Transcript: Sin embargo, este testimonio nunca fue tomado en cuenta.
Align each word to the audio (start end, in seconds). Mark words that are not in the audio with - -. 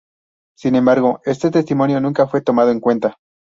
Sin 0.57 0.73
embargo, 0.73 1.21
este 1.25 1.51
testimonio 1.51 2.01
nunca 2.01 2.25
fue 2.27 2.41
tomado 2.41 2.71
en 2.71 2.79
cuenta. 2.79 3.19